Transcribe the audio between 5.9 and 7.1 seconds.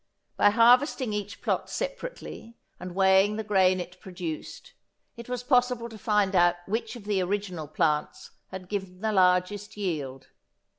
find out which of